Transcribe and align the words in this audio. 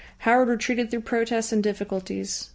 Howard 0.25 0.47
retreated 0.47 0.89
through 0.89 0.99
protests 1.01 1.51
and 1.51 1.61
difficulties. 1.61 2.49